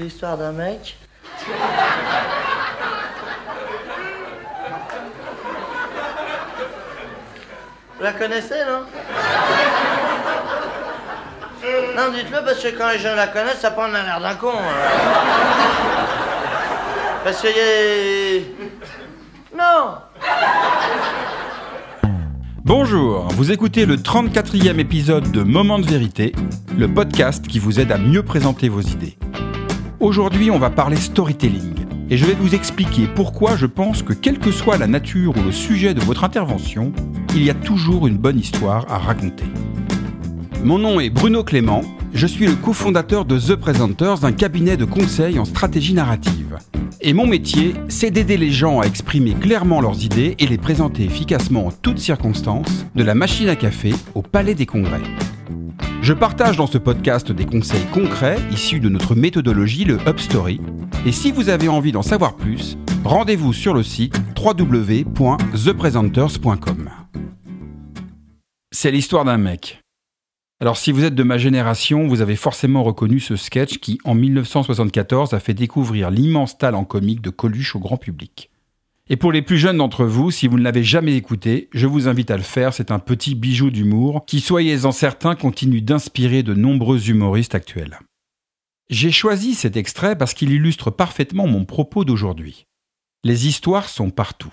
L'histoire 0.00 0.36
d'un 0.36 0.52
mec. 0.52 0.96
Vous 7.96 8.02
la 8.02 8.12
connaissez, 8.12 8.54
non? 8.68 8.82
Non, 11.96 12.12
dites-le 12.12 12.44
parce 12.44 12.60
que 12.60 12.76
quand 12.76 12.90
les 12.90 12.98
gens 12.98 13.14
la 13.14 13.28
connaissent, 13.28 13.60
ça 13.60 13.70
prend 13.70 13.86
l'air 13.86 14.20
d'un 14.20 14.34
con. 14.34 14.52
Parce 17.22 17.40
qu'il 17.40 17.50
y 17.50 17.60
a... 17.60 18.42
Non 19.56 19.94
Bonjour, 22.64 23.28
vous 23.28 23.52
écoutez 23.52 23.86
le 23.86 23.96
34e 23.96 24.78
épisode 24.78 25.30
de 25.30 25.42
Moment 25.42 25.78
de 25.78 25.86
vérité, 25.86 26.32
le 26.76 26.88
podcast 26.88 27.46
qui 27.46 27.58
vous 27.58 27.78
aide 27.78 27.92
à 27.92 27.98
mieux 27.98 28.22
présenter 28.22 28.68
vos 28.68 28.80
idées. 28.80 29.16
Aujourd'hui, 30.04 30.50
on 30.50 30.58
va 30.58 30.68
parler 30.68 30.96
storytelling 30.96 31.86
et 32.10 32.18
je 32.18 32.26
vais 32.26 32.34
vous 32.34 32.54
expliquer 32.54 33.06
pourquoi 33.06 33.56
je 33.56 33.64
pense 33.64 34.02
que 34.02 34.12
quelle 34.12 34.38
que 34.38 34.52
soit 34.52 34.76
la 34.76 34.86
nature 34.86 35.34
ou 35.34 35.42
le 35.42 35.50
sujet 35.50 35.94
de 35.94 36.00
votre 36.00 36.24
intervention, 36.24 36.92
il 37.34 37.42
y 37.42 37.48
a 37.48 37.54
toujours 37.54 38.06
une 38.06 38.18
bonne 38.18 38.38
histoire 38.38 38.84
à 38.92 38.98
raconter. 38.98 39.46
Mon 40.62 40.78
nom 40.78 41.00
est 41.00 41.08
Bruno 41.08 41.42
Clément, 41.42 41.80
je 42.12 42.26
suis 42.26 42.44
le 42.44 42.54
cofondateur 42.54 43.24
de 43.24 43.38
The 43.38 43.56
Presenters, 43.56 44.26
un 44.26 44.32
cabinet 44.32 44.76
de 44.76 44.84
conseil 44.84 45.38
en 45.38 45.46
stratégie 45.46 45.94
narrative. 45.94 46.58
Et 47.00 47.14
mon 47.14 47.26
métier, 47.26 47.72
c'est 47.88 48.10
d'aider 48.10 48.36
les 48.36 48.50
gens 48.50 48.80
à 48.80 48.86
exprimer 48.86 49.32
clairement 49.32 49.80
leurs 49.80 50.04
idées 50.04 50.34
et 50.38 50.46
les 50.46 50.58
présenter 50.58 51.04
efficacement 51.04 51.68
en 51.68 51.70
toutes 51.70 51.98
circonstances, 51.98 52.84
de 52.94 53.04
la 53.04 53.14
machine 53.14 53.48
à 53.48 53.56
café 53.56 53.94
au 54.14 54.20
palais 54.20 54.54
des 54.54 54.66
congrès. 54.66 55.00
Je 56.04 56.12
partage 56.12 56.56
dans 56.58 56.66
ce 56.66 56.76
podcast 56.76 57.32
des 57.32 57.46
conseils 57.46 57.86
concrets 57.86 58.36
issus 58.52 58.78
de 58.78 58.90
notre 58.90 59.14
méthodologie, 59.14 59.86
le 59.86 59.96
UpStory. 60.06 60.60
Et 61.06 61.12
si 61.12 61.32
vous 61.32 61.48
avez 61.48 61.68
envie 61.68 61.92
d'en 61.92 62.02
savoir 62.02 62.36
plus, 62.36 62.76
rendez-vous 63.04 63.54
sur 63.54 63.72
le 63.72 63.82
site 63.82 64.14
www.thepresenters.com. 64.38 66.90
C'est 68.70 68.90
l'histoire 68.90 69.24
d'un 69.24 69.38
mec. 69.38 69.80
Alors 70.60 70.76
si 70.76 70.92
vous 70.92 71.04
êtes 71.04 71.14
de 71.14 71.22
ma 71.22 71.38
génération, 71.38 72.06
vous 72.06 72.20
avez 72.20 72.36
forcément 72.36 72.82
reconnu 72.82 73.18
ce 73.18 73.36
sketch 73.36 73.78
qui, 73.78 73.98
en 74.04 74.14
1974, 74.14 75.32
a 75.32 75.40
fait 75.40 75.54
découvrir 75.54 76.10
l'immense 76.10 76.58
talent 76.58 76.84
comique 76.84 77.22
de 77.22 77.30
Coluche 77.30 77.76
au 77.76 77.78
grand 77.78 77.96
public. 77.96 78.50
Et 79.10 79.16
pour 79.16 79.32
les 79.32 79.42
plus 79.42 79.58
jeunes 79.58 79.76
d'entre 79.76 80.06
vous, 80.06 80.30
si 80.30 80.48
vous 80.48 80.58
ne 80.58 80.62
l'avez 80.62 80.82
jamais 80.82 81.14
écouté, 81.14 81.68
je 81.74 81.86
vous 81.86 82.08
invite 82.08 82.30
à 82.30 82.38
le 82.38 82.42
faire, 82.42 82.72
c'est 82.72 82.90
un 82.90 82.98
petit 82.98 83.34
bijou 83.34 83.70
d'humour 83.70 84.24
qui, 84.26 84.40
soyez-en 84.40 84.92
certains, 84.92 85.34
continue 85.34 85.82
d'inspirer 85.82 86.42
de 86.42 86.54
nombreux 86.54 87.10
humoristes 87.10 87.54
actuels. 87.54 87.98
J'ai 88.88 89.10
choisi 89.10 89.54
cet 89.54 89.76
extrait 89.76 90.16
parce 90.16 90.32
qu'il 90.32 90.52
illustre 90.52 90.90
parfaitement 90.90 91.46
mon 91.46 91.66
propos 91.66 92.04
d'aujourd'hui. 92.04 92.66
Les 93.24 93.46
histoires 93.46 93.88
sont 93.90 94.10
partout. 94.10 94.52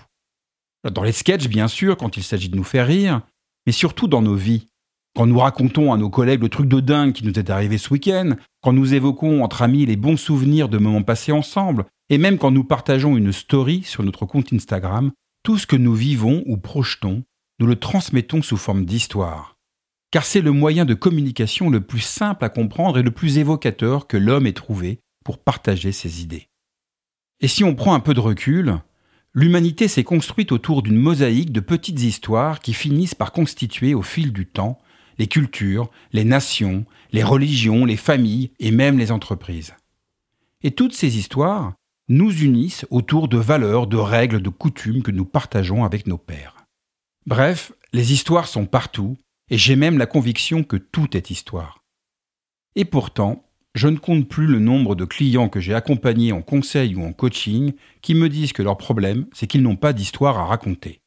Dans 0.89 1.03
les 1.03 1.11
sketchs, 1.13 1.47
bien 1.47 1.69
sûr, 1.69 1.95
quand 1.95 2.17
il 2.17 2.23
s'agit 2.23 2.49
de 2.49 2.57
nous 2.57 2.63
faire 2.63 2.87
rire, 2.87 3.21
mais 3.65 3.71
surtout 3.71 4.07
dans 4.07 4.21
nos 4.21 4.35
vies. 4.35 4.67
Quand 5.15 5.27
nous 5.27 5.39
racontons 5.39 5.93
à 5.93 5.97
nos 5.97 6.09
collègues 6.09 6.41
le 6.41 6.49
truc 6.49 6.67
de 6.67 6.79
dingue 6.79 7.13
qui 7.13 7.25
nous 7.25 7.37
est 7.37 7.49
arrivé 7.49 7.77
ce 7.77 7.89
week-end, 7.93 8.35
quand 8.61 8.73
nous 8.73 8.93
évoquons 8.93 9.43
entre 9.43 9.61
amis 9.61 9.85
les 9.85 9.97
bons 9.97 10.17
souvenirs 10.17 10.69
de 10.69 10.77
moments 10.77 11.03
passés 11.03 11.33
ensemble, 11.33 11.85
et 12.11 12.17
même 12.17 12.37
quand 12.37 12.51
nous 12.51 12.65
partageons 12.65 13.15
une 13.15 13.31
story 13.31 13.83
sur 13.83 14.03
notre 14.03 14.25
compte 14.25 14.51
Instagram, 14.51 15.13
tout 15.43 15.57
ce 15.57 15.65
que 15.65 15.77
nous 15.77 15.95
vivons 15.95 16.43
ou 16.45 16.57
projetons, 16.57 17.23
nous 17.59 17.65
le 17.65 17.77
transmettons 17.77 18.41
sous 18.41 18.57
forme 18.57 18.83
d'histoire. 18.83 19.55
Car 20.11 20.25
c'est 20.25 20.41
le 20.41 20.51
moyen 20.51 20.83
de 20.83 20.93
communication 20.93 21.69
le 21.69 21.79
plus 21.79 22.01
simple 22.01 22.43
à 22.43 22.49
comprendre 22.49 22.99
et 22.99 23.01
le 23.01 23.11
plus 23.11 23.37
évocateur 23.37 24.07
que 24.07 24.17
l'homme 24.17 24.45
ait 24.45 24.51
trouvé 24.51 24.99
pour 25.23 25.37
partager 25.37 25.93
ses 25.93 26.21
idées. 26.21 26.49
Et 27.39 27.47
si 27.47 27.63
on 27.63 27.75
prend 27.75 27.93
un 27.93 28.01
peu 28.01 28.13
de 28.13 28.19
recul, 28.19 28.79
l'humanité 29.33 29.87
s'est 29.87 30.03
construite 30.03 30.51
autour 30.51 30.83
d'une 30.83 30.99
mosaïque 30.99 31.53
de 31.53 31.61
petites 31.61 32.01
histoires 32.01 32.59
qui 32.59 32.73
finissent 32.73 33.15
par 33.15 33.31
constituer 33.31 33.93
au 33.93 34.01
fil 34.01 34.33
du 34.33 34.47
temps 34.47 34.79
les 35.17 35.27
cultures, 35.27 35.89
les 36.11 36.25
nations, 36.25 36.83
les 37.13 37.23
religions, 37.23 37.85
les 37.85 37.95
familles 37.95 38.51
et 38.59 38.71
même 38.71 38.99
les 38.99 39.13
entreprises. 39.13 39.75
Et 40.61 40.71
toutes 40.71 40.93
ces 40.93 41.17
histoires 41.17 41.73
nous 42.11 42.43
unissent 42.43 42.85
autour 42.89 43.29
de 43.29 43.37
valeurs, 43.37 43.87
de 43.87 43.97
règles, 43.97 44.41
de 44.41 44.49
coutumes 44.49 45.01
que 45.01 45.11
nous 45.11 45.25
partageons 45.25 45.85
avec 45.85 46.07
nos 46.07 46.17
pères. 46.17 46.55
Bref, 47.25 47.71
les 47.93 48.11
histoires 48.11 48.47
sont 48.47 48.65
partout, 48.65 49.17
et 49.49 49.57
j'ai 49.57 49.75
même 49.77 49.97
la 49.97 50.05
conviction 50.05 50.63
que 50.63 50.77
tout 50.77 51.15
est 51.15 51.29
histoire. 51.29 51.83
Et 52.75 52.85
pourtant, 52.85 53.45
je 53.75 53.87
ne 53.87 53.97
compte 53.97 54.27
plus 54.27 54.47
le 54.47 54.59
nombre 54.59 54.95
de 54.95 55.05
clients 55.05 55.47
que 55.47 55.61
j'ai 55.61 55.73
accompagnés 55.73 56.33
en 56.33 56.41
conseil 56.41 56.95
ou 56.95 57.03
en 57.03 57.13
coaching 57.13 57.73
qui 58.01 58.13
me 58.13 58.27
disent 58.27 58.53
que 58.53 58.63
leur 58.63 58.77
problème, 58.77 59.27
c'est 59.31 59.47
qu'ils 59.47 59.63
n'ont 59.63 59.77
pas 59.77 59.93
d'histoire 59.93 60.37
à 60.37 60.45
raconter. 60.45 60.99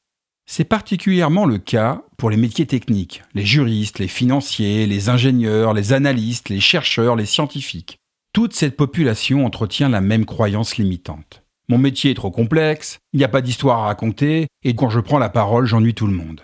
C'est 0.46 0.64
particulièrement 0.64 1.44
le 1.44 1.58
cas 1.58 2.02
pour 2.16 2.30
les 2.30 2.36
métiers 2.38 2.66
techniques, 2.66 3.22
les 3.34 3.44
juristes, 3.44 3.98
les 3.98 4.08
financiers, 4.08 4.86
les 4.86 5.10
ingénieurs, 5.10 5.74
les 5.74 5.92
analystes, 5.92 6.48
les 6.48 6.60
chercheurs, 6.60 7.16
les 7.16 7.26
scientifiques. 7.26 7.98
Toute 8.34 8.52
cette 8.52 8.76
population 8.76 9.46
entretient 9.46 9.88
la 9.88 10.00
même 10.00 10.26
croyance 10.26 10.76
limitante. 10.76 11.44
Mon 11.68 11.78
métier 11.78 12.10
est 12.10 12.16
trop 12.16 12.32
complexe, 12.32 12.98
il 13.12 13.18
n'y 13.18 13.24
a 13.24 13.28
pas 13.28 13.40
d'histoire 13.40 13.78
à 13.78 13.86
raconter, 13.86 14.48
et 14.64 14.74
quand 14.74 14.90
je 14.90 14.98
prends 14.98 15.20
la 15.20 15.28
parole, 15.28 15.66
j'ennuie 15.66 15.94
tout 15.94 16.08
le 16.08 16.14
monde. 16.14 16.40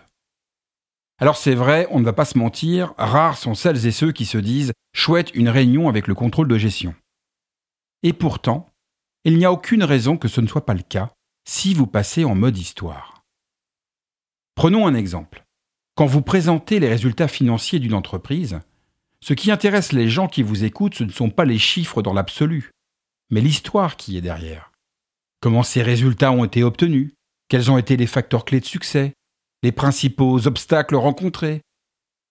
Alors 1.19 1.37
c'est 1.37 1.57
vrai, 1.57 1.89
on 1.91 1.99
ne 1.99 2.05
va 2.05 2.13
pas 2.13 2.25
se 2.25 2.39
mentir, 2.39 2.95
rares 2.97 3.37
sont 3.37 3.57
celles 3.57 3.89
et 3.89 3.91
ceux 3.91 4.13
qui 4.13 4.25
se 4.25 4.39
disent 4.39 4.73
chouette 4.95 5.35
une 5.35 5.49
réunion 5.49 5.89
avec 5.89 6.07
le 6.07 6.15
contrôle 6.15 6.47
de 6.47 6.57
gestion. 6.59 6.95
Et 8.05 8.13
pourtant, 8.13 8.71
il 9.25 9.37
n'y 9.37 9.45
a 9.45 9.51
aucune 9.51 9.83
raison 9.83 10.17
que 10.17 10.29
ce 10.29 10.41
ne 10.41 10.47
soit 10.47 10.67
pas 10.67 10.75
le 10.75 10.83
cas 10.83 11.11
si 11.45 11.75
vous 11.75 11.89
passez 11.89 12.23
en 12.25 12.37
mode 12.37 12.57
histoire. 12.57 13.25
Prenons 14.55 14.87
un 14.87 14.95
exemple. 14.95 15.45
Quand 15.97 16.07
vous 16.07 16.23
présentez 16.23 16.79
les 16.79 16.89
résultats 16.89 17.27
financiers 17.27 17.81
d'une 17.81 17.95
entreprise, 17.95 18.61
ce 19.23 19.35
qui 19.35 19.51
intéresse 19.51 19.93
les 19.93 20.09
gens 20.09 20.29
qui 20.29 20.43
vous 20.43 20.65
écoutent, 20.65 20.95
ce 20.95 21.05
ne 21.05 21.13
sont 21.13 21.31
pas 21.31 21.45
les 21.45 21.59
chiffres 21.59 22.03
dans 22.03 22.13
l'absolu, 22.13 22.71
mais 23.31 23.41
l'histoire 23.41 23.97
qui 23.97 24.17
est 24.17 24.23
derrière. 24.23 24.73
Comment 25.41 25.63
ces 25.63 25.83
résultats 25.83 26.33
ont 26.33 26.45
été 26.45 26.63
obtenus 26.63 27.13
Quels 27.49 27.71
ont 27.71 27.79
été 27.79 27.97
les 27.97 28.07
facteurs 28.07 28.45
clés 28.45 28.61
de 28.61 28.67
succès 28.67 29.15
Les 29.63 29.73
principaux 29.73 30.47
obstacles 30.47 30.97
rencontrés 30.97 31.63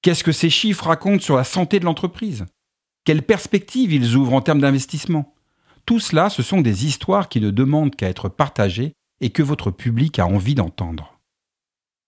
Qu'est-ce 0.01 0.23
que 0.23 0.31
ces 0.31 0.49
chiffres 0.49 0.87
racontent 0.87 1.23
sur 1.23 1.35
la 1.35 1.43
santé 1.43 1.79
de 1.79 1.85
l'entreprise 1.85 2.45
Quelles 3.03 3.23
perspectives 3.23 3.91
ils 3.91 4.15
ouvrent 4.15 4.33
en 4.33 4.41
termes 4.41 4.61
d'investissement 4.61 5.33
Tout 5.85 5.99
cela, 5.99 6.29
ce 6.29 6.41
sont 6.43 6.61
des 6.61 6.85
histoires 6.85 7.29
qui 7.29 7.41
ne 7.41 7.51
demandent 7.51 7.95
qu'à 7.95 8.09
être 8.09 8.29
partagées 8.29 8.93
et 9.21 9.31
que 9.31 9.43
votre 9.43 9.71
public 9.71 10.19
a 10.19 10.25
envie 10.25 10.55
d'entendre. 10.55 11.19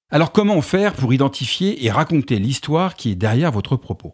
Alors 0.10 0.32
comment 0.32 0.62
faire 0.62 0.94
pour 0.94 1.14
identifier 1.14 1.86
et 1.86 1.92
raconter 1.92 2.38
l'histoire 2.38 2.96
qui 2.96 3.12
est 3.12 3.16
derrière 3.16 3.52
votre 3.52 3.76
propos? 3.76 4.14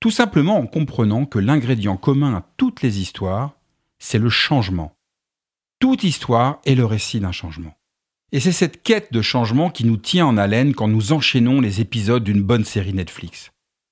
Tout 0.00 0.10
simplement 0.10 0.56
en 0.56 0.66
comprenant 0.66 1.26
que 1.26 1.38
l'ingrédient 1.38 1.98
commun 1.98 2.34
à 2.34 2.46
toutes 2.56 2.80
les 2.80 3.00
histoires, 3.00 3.52
c'est 3.98 4.18
le 4.18 4.30
changement. 4.30 4.96
Toute 5.78 6.04
histoire 6.04 6.60
est 6.64 6.74
le 6.74 6.86
récit 6.86 7.20
d'un 7.20 7.32
changement. 7.32 7.76
Et 8.32 8.40
c'est 8.40 8.50
cette 8.52 8.82
quête 8.82 9.12
de 9.12 9.20
changement 9.20 9.68
qui 9.68 9.84
nous 9.84 9.98
tient 9.98 10.24
en 10.24 10.38
haleine 10.38 10.74
quand 10.74 10.88
nous 10.88 11.12
enchaînons 11.12 11.60
les 11.60 11.82
épisodes 11.82 12.24
d'une 12.24 12.42
bonne 12.42 12.64
série 12.64 12.94
Netflix. 12.94 13.50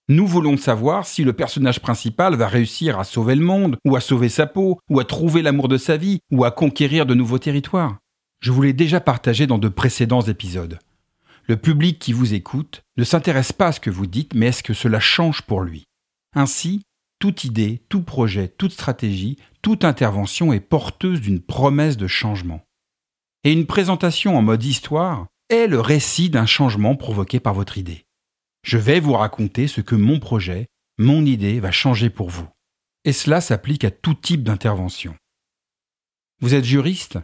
Nous 0.08 0.26
voulons 0.26 0.56
savoir 0.56 1.06
si 1.06 1.24
le 1.24 1.34
personnage 1.34 1.80
principal 1.80 2.36
va 2.36 2.48
réussir 2.48 2.98
à 2.98 3.04
sauver 3.04 3.34
le 3.34 3.44
monde, 3.44 3.76
ou 3.84 3.94
à 3.94 4.00
sauver 4.00 4.30
sa 4.30 4.46
peau, 4.46 4.80
ou 4.88 5.00
à 5.00 5.04
trouver 5.04 5.42
l'amour 5.42 5.68
de 5.68 5.76
sa 5.76 5.98
vie, 5.98 6.20
ou 6.30 6.44
à 6.44 6.50
conquérir 6.50 7.04
de 7.04 7.14
nouveaux 7.14 7.38
territoires. 7.38 7.98
Je 8.40 8.50
vous 8.50 8.62
l'ai 8.62 8.72
déjà 8.72 9.00
partagé 9.00 9.46
dans 9.46 9.58
de 9.58 9.68
précédents 9.68 10.22
épisodes. 10.22 10.78
Le 11.46 11.58
public 11.58 11.98
qui 11.98 12.14
vous 12.14 12.32
écoute 12.32 12.80
ne 12.96 13.04
s'intéresse 13.04 13.52
pas 13.52 13.66
à 13.66 13.72
ce 13.72 13.80
que 13.80 13.90
vous 13.90 14.06
dites, 14.06 14.34
mais 14.34 14.46
à 14.46 14.52
ce 14.52 14.62
que 14.62 14.72
cela 14.72 15.00
change 15.00 15.42
pour 15.42 15.60
lui? 15.60 15.84
Ainsi, 16.34 16.82
toute 17.18 17.44
idée, 17.44 17.82
tout 17.88 18.02
projet, 18.02 18.48
toute 18.48 18.72
stratégie, 18.72 19.38
toute 19.62 19.84
intervention 19.84 20.52
est 20.52 20.60
porteuse 20.60 21.20
d'une 21.20 21.40
promesse 21.40 21.96
de 21.96 22.06
changement. 22.06 22.62
Et 23.44 23.52
une 23.52 23.66
présentation 23.66 24.36
en 24.36 24.42
mode 24.42 24.64
histoire 24.64 25.26
est 25.48 25.66
le 25.66 25.80
récit 25.80 26.30
d'un 26.30 26.46
changement 26.46 26.94
provoqué 26.94 27.40
par 27.40 27.54
votre 27.54 27.78
idée. 27.78 28.04
Je 28.62 28.78
vais 28.78 29.00
vous 29.00 29.14
raconter 29.14 29.66
ce 29.68 29.80
que 29.80 29.94
mon 29.94 30.20
projet, 30.20 30.66
mon 30.98 31.24
idée 31.24 31.60
va 31.60 31.70
changer 31.70 32.10
pour 32.10 32.28
vous. 32.28 32.48
Et 33.04 33.12
cela 33.12 33.40
s'applique 33.40 33.84
à 33.84 33.90
tout 33.90 34.14
type 34.14 34.42
d'intervention. 34.42 35.14
Vous 36.40 36.54
êtes 36.54 36.64
juriste? 36.64 37.18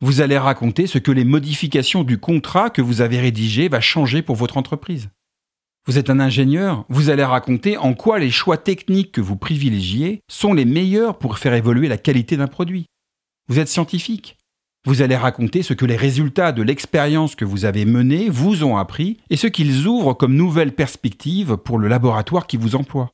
Vous 0.00 0.20
allez 0.20 0.38
raconter 0.38 0.86
ce 0.86 0.98
que 0.98 1.10
les 1.10 1.24
modifications 1.24 2.04
du 2.04 2.18
contrat 2.18 2.70
que 2.70 2.82
vous 2.82 3.00
avez 3.00 3.20
rédigé 3.20 3.68
va 3.68 3.80
changer 3.80 4.22
pour 4.22 4.36
votre 4.36 4.56
entreprise. 4.56 5.10
Vous 5.88 5.96
êtes 5.96 6.10
un 6.10 6.20
ingénieur, 6.20 6.84
vous 6.90 7.08
allez 7.08 7.24
raconter 7.24 7.78
en 7.78 7.94
quoi 7.94 8.18
les 8.18 8.30
choix 8.30 8.58
techniques 8.58 9.10
que 9.10 9.22
vous 9.22 9.36
privilégiez 9.36 10.20
sont 10.28 10.52
les 10.52 10.66
meilleurs 10.66 11.16
pour 11.16 11.38
faire 11.38 11.54
évoluer 11.54 11.88
la 11.88 11.96
qualité 11.96 12.36
d'un 12.36 12.46
produit. 12.46 12.84
Vous 13.48 13.58
êtes 13.58 13.68
scientifique. 13.68 14.36
Vous 14.84 15.00
allez 15.00 15.16
raconter 15.16 15.62
ce 15.62 15.72
que 15.72 15.86
les 15.86 15.96
résultats 15.96 16.52
de 16.52 16.60
l'expérience 16.60 17.34
que 17.34 17.46
vous 17.46 17.64
avez 17.64 17.86
menée 17.86 18.28
vous 18.28 18.64
ont 18.64 18.76
appris 18.76 19.16
et 19.30 19.38
ce 19.38 19.46
qu'ils 19.46 19.86
ouvrent 19.86 20.12
comme 20.12 20.36
nouvelles 20.36 20.74
perspectives 20.74 21.56
pour 21.56 21.78
le 21.78 21.88
laboratoire 21.88 22.46
qui 22.46 22.58
vous 22.58 22.76
emploie. 22.76 23.08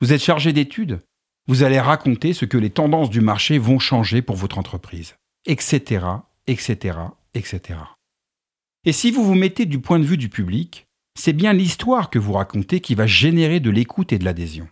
Vous 0.00 0.12
êtes 0.12 0.22
chargé 0.22 0.52
d'études. 0.52 1.00
Vous 1.48 1.64
allez 1.64 1.80
raconter 1.80 2.32
ce 2.32 2.44
que 2.44 2.58
les 2.58 2.70
tendances 2.70 3.10
du 3.10 3.20
marché 3.20 3.58
vont 3.58 3.80
changer 3.80 4.22
pour 4.22 4.36
votre 4.36 4.58
entreprise, 4.58 5.16
etc., 5.46 6.06
etc., 6.46 6.98
etc. 7.34 7.80
Et 8.84 8.92
si 8.92 9.10
vous 9.10 9.24
vous 9.24 9.34
mettez 9.34 9.66
du 9.66 9.80
point 9.80 9.98
de 9.98 10.04
vue 10.04 10.16
du 10.16 10.28
public, 10.28 10.86
c'est 11.14 11.32
bien 11.32 11.52
l'histoire 11.52 12.10
que 12.10 12.18
vous 12.18 12.32
racontez 12.32 12.80
qui 12.80 12.94
va 12.94 13.06
générer 13.06 13.60
de 13.60 13.70
l'écoute 13.70 14.12
et 14.12 14.18
de 14.18 14.24
l'adhésion. 14.24 14.68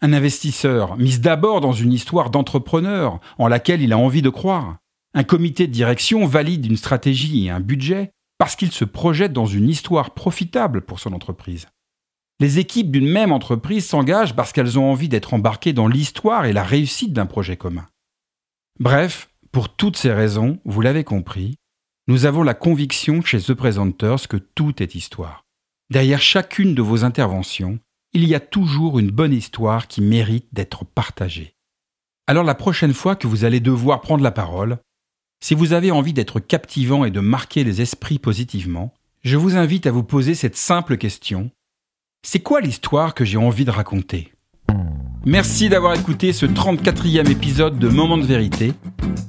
Un 0.00 0.12
investisseur 0.12 0.96
mise 0.96 1.20
d'abord 1.20 1.60
dans 1.60 1.72
une 1.72 1.92
histoire 1.92 2.30
d'entrepreneur 2.30 3.20
en 3.38 3.48
laquelle 3.48 3.82
il 3.82 3.92
a 3.92 3.98
envie 3.98 4.22
de 4.22 4.30
croire. 4.30 4.78
Un 5.12 5.24
comité 5.24 5.66
de 5.66 5.72
direction 5.72 6.26
valide 6.26 6.66
une 6.66 6.76
stratégie 6.76 7.46
et 7.46 7.50
un 7.50 7.60
budget 7.60 8.12
parce 8.38 8.56
qu'il 8.56 8.72
se 8.72 8.86
projette 8.86 9.32
dans 9.32 9.46
une 9.46 9.68
histoire 9.68 10.14
profitable 10.14 10.80
pour 10.80 11.00
son 11.00 11.12
entreprise. 11.12 11.68
Les 12.38 12.58
équipes 12.58 12.90
d'une 12.90 13.10
même 13.10 13.32
entreprise 13.32 13.86
s'engagent 13.86 14.34
parce 14.34 14.52
qu'elles 14.52 14.78
ont 14.78 14.90
envie 14.90 15.10
d'être 15.10 15.34
embarquées 15.34 15.74
dans 15.74 15.88
l'histoire 15.88 16.46
et 16.46 16.54
la 16.54 16.62
réussite 16.62 17.12
d'un 17.12 17.26
projet 17.26 17.58
commun. 17.58 17.86
Bref, 18.78 19.28
pour 19.52 19.68
toutes 19.68 19.98
ces 19.98 20.12
raisons, 20.12 20.58
vous 20.64 20.80
l'avez 20.80 21.04
compris, 21.04 21.56
nous 22.06 22.24
avons 22.24 22.42
la 22.42 22.54
conviction 22.54 23.20
chez 23.20 23.40
The 23.40 23.52
Presenters 23.52 24.26
que 24.26 24.38
tout 24.38 24.82
est 24.82 24.94
histoire. 24.94 25.44
Derrière 25.90 26.22
chacune 26.22 26.76
de 26.76 26.82
vos 26.82 27.02
interventions, 27.02 27.80
il 28.12 28.24
y 28.24 28.36
a 28.36 28.40
toujours 28.40 29.00
une 29.00 29.10
bonne 29.10 29.32
histoire 29.32 29.88
qui 29.88 30.00
mérite 30.00 30.46
d'être 30.52 30.84
partagée. 30.84 31.56
Alors 32.28 32.44
la 32.44 32.54
prochaine 32.54 32.94
fois 32.94 33.16
que 33.16 33.26
vous 33.26 33.44
allez 33.44 33.58
devoir 33.58 34.00
prendre 34.00 34.22
la 34.22 34.30
parole, 34.30 34.78
si 35.42 35.56
vous 35.56 35.72
avez 35.72 35.90
envie 35.90 36.12
d'être 36.12 36.38
captivant 36.38 37.04
et 37.04 37.10
de 37.10 37.18
marquer 37.18 37.64
les 37.64 37.80
esprits 37.80 38.20
positivement, 38.20 38.94
je 39.22 39.36
vous 39.36 39.56
invite 39.56 39.88
à 39.88 39.90
vous 39.90 40.04
poser 40.04 40.36
cette 40.36 40.56
simple 40.56 40.96
question. 40.96 41.50
C'est 42.22 42.40
quoi 42.40 42.60
l'histoire 42.60 43.12
que 43.12 43.24
j'ai 43.24 43.38
envie 43.38 43.64
de 43.64 43.72
raconter? 43.72 44.32
Merci 45.26 45.68
d'avoir 45.68 45.94
écouté 45.94 46.32
ce 46.32 46.46
34e 46.46 47.30
épisode 47.30 47.78
de 47.78 47.88
Moment 47.88 48.16
de 48.16 48.24
vérité. 48.24 48.72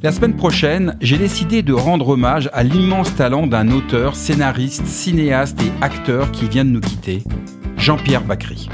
La 0.01 0.13
semaine 0.13 0.37
prochaine, 0.37 0.95
j'ai 1.01 1.17
décidé 1.17 1.63
de 1.63 1.73
rendre 1.73 2.07
hommage 2.07 2.49
à 2.53 2.63
l'immense 2.63 3.13
talent 3.13 3.45
d'un 3.45 3.69
auteur, 3.71 4.15
scénariste, 4.15 4.87
cinéaste 4.87 5.61
et 5.61 5.69
acteur 5.83 6.31
qui 6.31 6.47
vient 6.47 6.63
de 6.63 6.69
nous 6.69 6.79
quitter, 6.79 7.25
Jean-Pierre 7.75 8.23
Bacry. 8.23 8.69